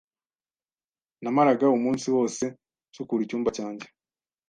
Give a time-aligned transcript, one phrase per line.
[1.23, 2.43] Namaraga umunsi wose
[2.89, 3.87] nsukura icyumba cyanjye.